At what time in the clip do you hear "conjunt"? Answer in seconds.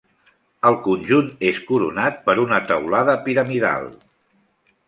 0.87-1.27